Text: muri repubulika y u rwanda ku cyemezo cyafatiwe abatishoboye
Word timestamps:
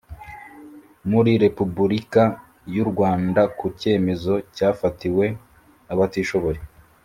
muri 1.09 1.31
repubulika 1.43 2.23
y 2.75 2.77
u 2.83 2.85
rwanda 2.91 3.41
ku 3.57 3.65
cyemezo 3.79 4.33
cyafatiwe 4.55 5.25
abatishoboye 5.93 6.59